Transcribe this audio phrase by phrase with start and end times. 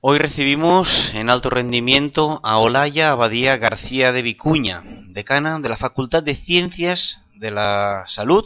[0.00, 6.22] Hoy recibimos en alto rendimiento a Olaya Abadía García de Vicuña, decana de la Facultad
[6.22, 8.44] de Ciencias de la Salud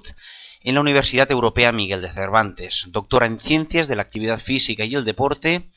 [0.62, 4.94] en la Universidad Europea Miguel de Cervantes, doctora en Ciencias de la Actividad Física y
[4.94, 5.68] el Deporte,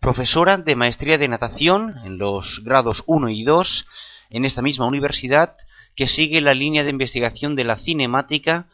[0.00, 3.86] profesora de Maestría de Natación en los grados 1 y 2
[4.28, 5.56] en esta misma universidad,
[5.96, 8.66] que sigue la línea de investigación de la cinemática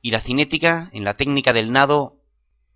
[0.00, 2.14] y la cinética en la técnica del nado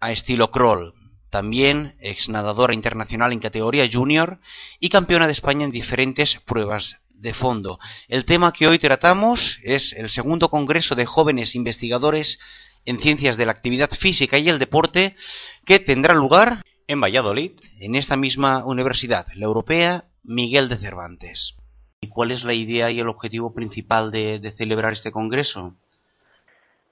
[0.01, 0.95] a estilo crawl,
[1.33, 4.39] también ex nadadora internacional en categoría junior
[4.79, 7.79] y campeona de España en diferentes pruebas de fondo.
[8.07, 12.39] El tema que hoy tratamos es el segundo Congreso de Jóvenes Investigadores
[12.85, 15.17] en Ciencias de la Actividad Física y el Deporte
[15.65, 21.55] que tendrá lugar en Valladolid, en esta misma universidad, la Europea Miguel de Cervantes.
[22.03, 25.73] ¿Y cuál es la idea y el objetivo principal de, celebrar este Congreso?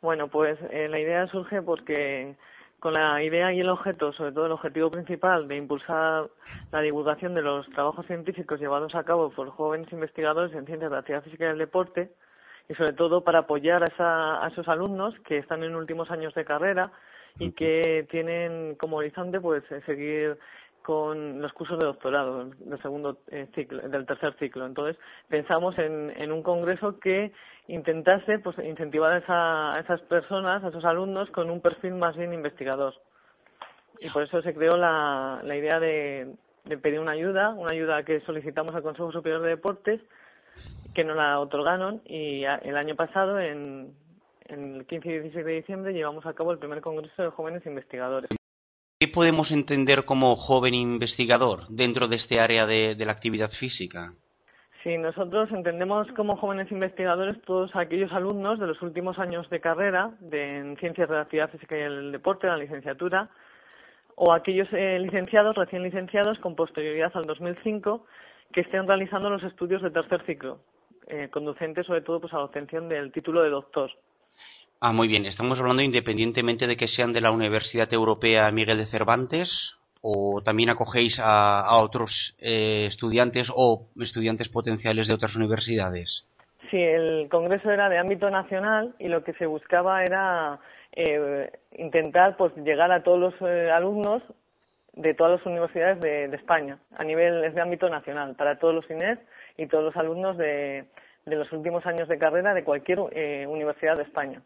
[0.01, 2.37] Bueno, pues eh, la idea surge porque
[2.81, 6.31] con la idea y el objeto, sobre todo el objetivo principal de impulsar
[6.73, 10.95] la divulgación de los trabajos científicos llevados a cabo por jóvenes investigadores en ciencias de
[10.95, 12.11] la actividad física y el deporte,
[12.69, 16.91] y sobre todo para apoyar a, esos alumnos que están en últimos años de carrera
[17.39, 20.39] y que tienen como horizonte pues seguir
[20.83, 24.67] con los cursos de doctorado del segundo eh, ciclo, del tercer ciclo.
[24.67, 24.97] Entonces
[25.29, 27.33] pensamos en, un congreso que
[27.69, 32.95] intentase pues incentivar a, esas personas, a esos alumnos, con un perfil más bien investigador.
[33.99, 36.35] Y por eso se creó la, idea de,
[36.83, 40.01] pedir una ayuda, una ayuda que solicitamos al Consejo Superior de Deportes,
[40.95, 43.95] que nos la otorgaron y el año pasado, en,
[44.47, 47.65] en el 15 y 16 de diciembre, llevamos a cabo el primer Congreso de Jóvenes
[47.67, 48.40] Investigadores.
[49.03, 54.13] ¿Qué podemos entender como joven investigador dentro de este área de, la actividad física?
[54.83, 60.11] Sí, nosotros entendemos como jóvenes investigadores todos aquellos alumnos de los últimos años de carrera
[60.21, 63.31] de, en ciencias de la actividad física y el deporte, la licenciatura,
[64.17, 68.05] o aquellos eh, licenciados, recién licenciados, con posterioridad al 2005,
[68.53, 70.61] que estén realizando los estudios de tercer ciclo,
[71.07, 73.93] eh, conducentes sobre todo pues, a la obtención del título de doctor.
[74.83, 75.27] Ah, muy bien.
[75.27, 80.71] Estamos hablando independientemente de que sean de la Universidad Europea Miguel de Cervantes o también
[80.71, 86.25] acogéis a, otros eh, estudiantes o estudiantes potenciales de otras universidades.
[86.71, 90.61] Sí, el congreso era de ámbito nacional y lo que se buscaba era
[90.93, 94.23] eh, intentar pues llegar a todos los eh, alumnos
[94.95, 99.19] de todas las universidades de, España a nivel de ámbito nacional para todos los INES
[99.59, 100.87] y todos los alumnos de,
[101.27, 102.99] de los últimos años de carrera de cualquier
[103.47, 104.41] universidad de España.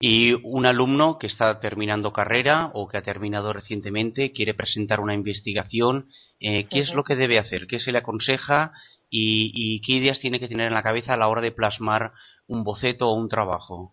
[0.00, 5.14] Y un alumno que está terminando carrera o que ha terminado recientemente quiere presentar una
[5.14, 6.08] investigación,
[6.40, 7.66] eh, ¿qué es lo que debe hacer?
[7.66, 8.72] ¿Qué se le aconseja?
[9.16, 12.10] Y, qué ideas tiene que tener en la cabeza a la hora de plasmar
[12.48, 13.92] un boceto o un trabajo?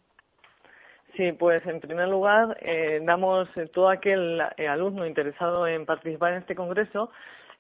[1.15, 6.39] Sí, pues en primer lugar, eh, damos todo aquel eh, alumno interesado en participar en
[6.39, 7.11] este congreso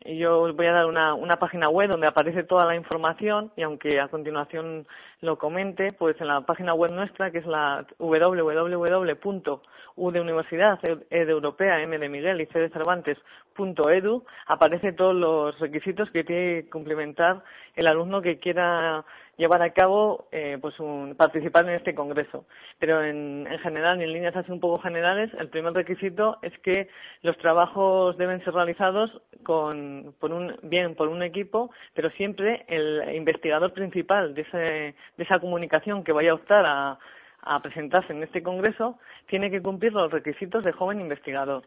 [0.05, 3.61] yo os voy a dar una, una, página web donde aparece toda la información y
[3.63, 4.87] aunque a continuación
[5.21, 9.61] lo comente, pues en la página web nuestra, que es la www.u
[10.11, 10.79] de Universidad,
[11.09, 13.17] E de Europea, M de Miguel y C de Cervantes,
[13.91, 17.43] edu aparece todos los requisitos que tiene que cumplimentar
[17.75, 19.05] el alumno que quiera
[19.37, 20.75] llevar a cabo, eh, pues
[21.17, 22.45] participar en este congreso.
[22.79, 26.89] Pero en, general, y en líneas así un poco generales, el primer requisito es que
[27.23, 33.15] los trabajos deben ser realizados con, por un, bien por un equipo, pero siempre el
[33.15, 36.99] investigador principal de, esa comunicación que vaya a optar a,
[37.41, 41.63] a presentarse en este congreso tiene que cumplir los requisitos de joven investigador.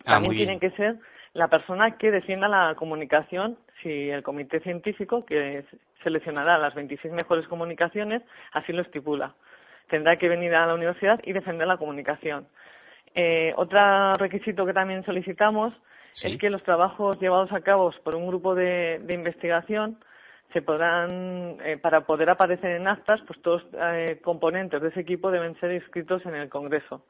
[0.00, 0.98] Ah, También tiene que ser
[1.32, 5.64] la persona que defienda la comunicación si el comité científico, que
[6.02, 9.34] seleccionará las 26 mejores comunicaciones, así lo estipula.
[9.88, 12.46] Tendrá que venir a la universidad y defender la comunicación.
[13.14, 15.72] Eh, otro requisito que también solicitamos
[16.22, 19.98] es que los trabajos llevados a cabo por un grupo de, investigación
[20.52, 25.00] se podrán, eh, para poder aparecer en actas, pues todos los eh, componentes de ese
[25.00, 27.04] equipo deben ser inscritos en el Congreso,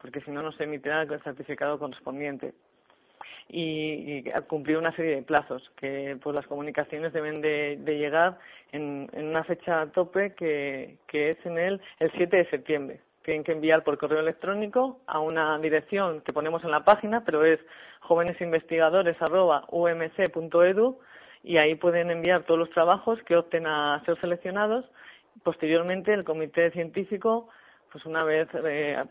[0.00, 2.54] porque si no, no se emitirá el certificado correspondiente
[3.48, 8.38] y, cumplir una serie de plazos, que pues las comunicaciones deben de, llegar
[8.72, 13.84] en, una fecha tope que, es en el, el 7 de septiembre tienen que enviar
[13.84, 17.60] por correo electrónico a una dirección que ponemos en la página, pero es
[18.00, 20.98] jovenesinvestigadores.umc.edu
[21.42, 24.86] y ahí pueden enviar todos los trabajos que opten a ser seleccionados.
[25.42, 27.50] Posteriormente, el comité científico,
[27.92, 29.04] pues una vez eh,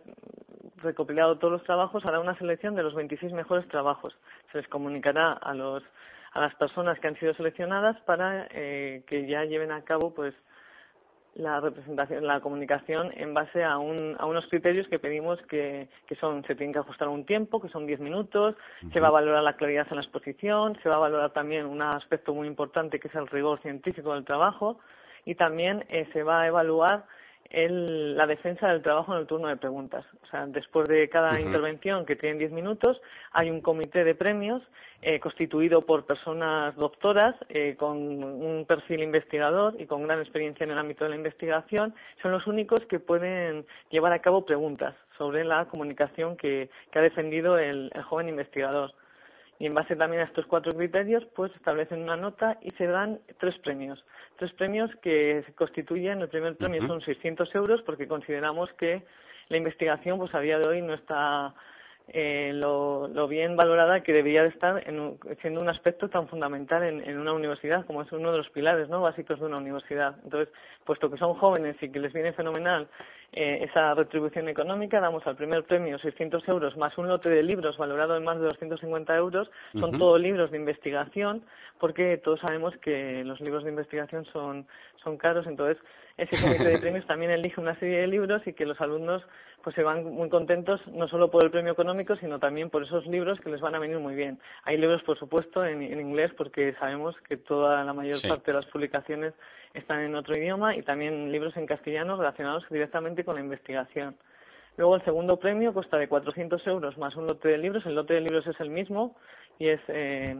[0.82, 4.16] recopilado todos los trabajos, hará una selección de los 26 mejores trabajos.
[4.52, 5.84] Se les comunicará a los
[6.32, 10.36] a las personas que han sido seleccionadas para eh, que ya lleven a cabo pues
[11.36, 16.16] la representación, la comunicación en base a, un, a unos criterios que pedimos que, que,
[16.16, 18.56] son, se tienen que ajustar un tiempo, que son 10 minutos,
[18.92, 21.82] se va a valorar la claridad en la exposición, se va a valorar también un
[21.82, 24.80] aspecto muy importante que es el rigor científico del trabajo
[25.24, 27.06] y también eh, se va a evaluar
[27.50, 30.06] el, la defensa del trabajo en el turno de preguntas.
[30.24, 33.02] O sea, después de cada intervención, que tienen diez minutos,
[33.32, 34.62] hay un comité de premios
[35.02, 40.72] eh, constituido por personas doctoras eh, con un perfil investigador y con gran experiencia en
[40.72, 41.96] el ámbito de la investigación.
[42.22, 47.58] Son los únicos que pueden llevar a cabo preguntas sobre la comunicación que, ha defendido
[47.58, 48.94] el joven investigador
[49.60, 53.20] y en base también a estos cuatro criterios pues establecen una nota y se dan
[53.40, 54.04] tres premios.
[54.38, 59.04] Tres premios que se constituyen, el primer premio son 600 euros porque consideramos que
[59.50, 61.54] la investigación pues a día de hoy no está
[62.12, 67.20] eh, lo, bien valorada que debería de estar en siendo un aspecto tan fundamental en,
[67.20, 69.02] una universidad como es uno de los pilares ¿no?
[69.02, 70.16] básicos de una universidad.
[70.24, 70.54] Entonces,
[70.86, 72.88] puesto que son jóvenes y que les viene fenomenal
[73.32, 77.78] eh, esa retribución económica, damos al primer premio 600 euros más un lote de libros
[77.78, 79.52] valorado en más de 250 euros.
[79.74, 81.44] Son todos libros de investigación
[81.80, 84.68] porque todos sabemos que los libros de investigación son,
[85.04, 85.46] son caros.
[85.46, 85.78] Entonces,
[86.18, 89.24] ese comité de premios también elige una serie de libros y que los alumnos
[89.70, 93.06] pues se van muy contentos no solo por el premio económico, sino también por esos
[93.06, 94.40] libros que les van a venir muy bien.
[94.64, 98.66] Hay libros, por supuesto, en, inglés porque sabemos que toda la mayor parte de las
[98.66, 99.36] publicaciones
[99.76, 104.18] están en otro idioma y también libros en castellano relacionados directamente con la investigación.
[104.76, 107.86] Luego el segundo premio consta de 400 euros más un lote de libros.
[107.86, 109.18] El lote de libros es el mismo
[109.60, 110.36] y es eh,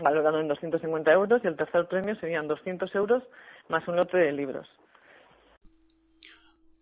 [0.00, 3.22] valorado en 250 euros y el tercer premio serían 200 euros
[3.68, 4.66] más un lote de libros.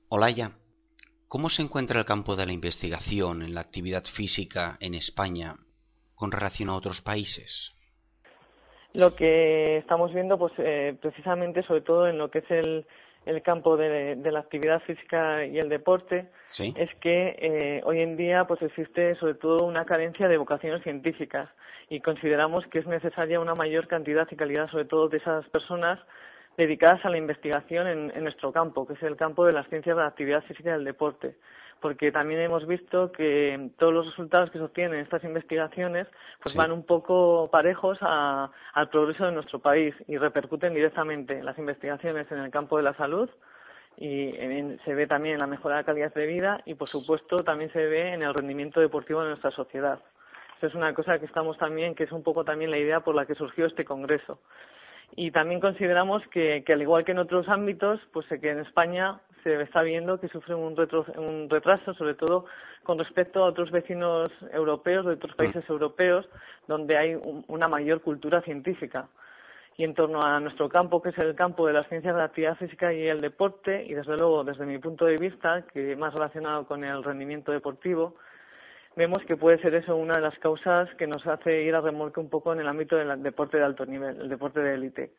[0.08, 0.52] Olaya,
[1.28, 5.56] ¿cómo se encuentra el campo de la investigación en la actividad física en España
[6.14, 7.72] con relación a otros países?
[8.92, 12.86] Lo que estamos viendo, pues eh, precisamente, sobre todo en lo que es el,
[13.42, 18.62] campo de, la actividad física y el deporte, es que eh, hoy en día pues
[18.62, 21.50] existe sobre todo una carencia de vocaciones científicas
[21.90, 25.98] y consideramos que es necesaria una mayor cantidad y calidad, sobre todo de esas personas
[26.56, 30.02] dedicadas a la investigación en, nuestro campo, que es el campo de las ciencias de
[30.02, 31.36] la actividad física y del deporte,
[31.80, 36.06] porque también hemos visto que todos los resultados que se obtienen en estas investigaciones
[36.42, 42.30] pues van un poco parejos al progreso de nuestro país y repercuten directamente las investigaciones
[42.32, 43.28] en el campo de la salud
[43.98, 44.32] y
[44.84, 47.70] se ve también en la mejora de la calidad de vida y por supuesto también
[47.72, 50.00] se ve en el rendimiento deportivo de nuestra sociedad.
[50.58, 53.14] Eso es una cosa que estamos también, que es un poco también la idea por
[53.14, 54.38] la que surgió este congreso
[55.14, 59.60] y también consideramos que, al igual que en otros ámbitos, pues que en España se
[59.62, 60.76] está viendo que sufre un,
[61.16, 62.46] un retraso, sobre todo
[62.82, 65.36] con respecto a otros vecinos europeos, de otros mm.
[65.36, 66.28] países europeos,
[66.66, 69.08] donde hay una mayor cultura científica.
[69.78, 72.26] Y en torno a nuestro campo, que es el campo de las ciencias de la
[72.26, 76.14] actividad física y el deporte, y desde luego desde mi punto de vista, que más
[76.14, 78.14] relacionado con el rendimiento deportivo,
[78.96, 82.18] vemos que puede ser eso una de las causas que nos hace ir a remolque
[82.18, 85.12] un poco en el ámbito del deporte de alto nivel, el deporte de élite.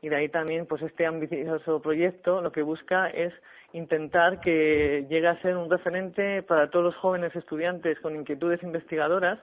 [0.00, 3.32] Y de ahí también, pues este ambicioso proyecto lo que busca es
[3.72, 9.40] intentar que llegue a ser un referente para todos los jóvenes estudiantes con inquietudes investigadoras,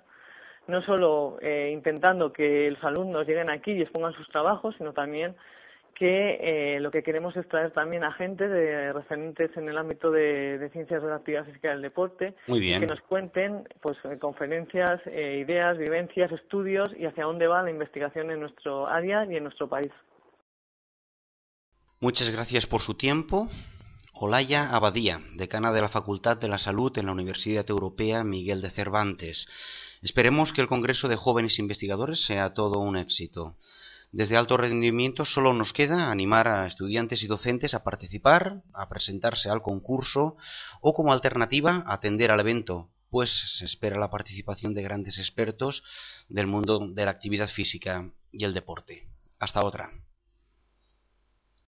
[0.67, 5.36] no solo eh, intentando que los alumnos lleguen aquí y expongan sus trabajos, sino también
[5.93, 10.12] que eh, lo que queremos es traer también a gente de referentes en el ámbito
[10.12, 15.43] de, ciencias de la actividad física del deporte que nos cuenten pues eh, conferencias, eh,
[15.45, 19.67] ideas, vivencias, estudios y hacia dónde va la investigación en nuestro área y en nuestro
[19.67, 19.91] país.
[22.00, 23.48] Muchas gracias por su tiempo.
[24.13, 28.71] Olaya Abadía, decana de la Facultad de la Salud en la Universidad Europea Miguel de
[28.71, 29.48] Cervantes.
[30.01, 33.55] Esperemos que el Congreso de Jóvenes Investigadores sea todo un éxito.
[34.11, 39.49] Desde alto rendimiento solo nos queda animar a estudiantes y docentes a participar, a presentarse
[39.49, 40.35] al concurso
[40.81, 45.83] o como alternativa atender al evento, pues se espera la participación de grandes expertos
[46.27, 49.07] del mundo de la actividad física y el deporte.
[49.39, 49.89] Hasta otra.